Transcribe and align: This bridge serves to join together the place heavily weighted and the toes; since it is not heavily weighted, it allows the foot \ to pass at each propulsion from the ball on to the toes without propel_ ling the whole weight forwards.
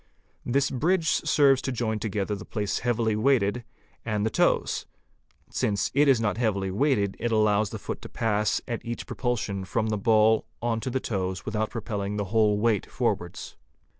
This 0.43 0.71
bridge 0.71 1.05
serves 1.07 1.61
to 1.61 1.71
join 1.71 1.99
together 1.99 2.33
the 2.33 2.43
place 2.43 2.79
heavily 2.79 3.15
weighted 3.15 3.63
and 4.03 4.25
the 4.25 4.31
toes; 4.31 4.87
since 5.51 5.91
it 5.93 6.07
is 6.07 6.19
not 6.19 6.37
heavily 6.39 6.71
weighted, 6.71 7.15
it 7.19 7.31
allows 7.31 7.69
the 7.69 7.77
foot 7.77 8.01
\ 8.01 8.01
to 8.01 8.09
pass 8.09 8.59
at 8.67 8.83
each 8.83 9.05
propulsion 9.05 9.63
from 9.63 9.89
the 9.89 9.99
ball 9.99 10.47
on 10.59 10.79
to 10.79 10.89
the 10.89 10.99
toes 10.99 11.45
without 11.45 11.69
propel_ 11.69 11.97
ling 12.01 12.15
the 12.17 12.25
whole 12.33 12.57
weight 12.57 12.89
forwards. 12.89 13.57